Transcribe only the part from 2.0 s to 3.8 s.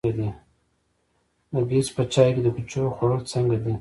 چای د کوچو خوړل څنګه دي؟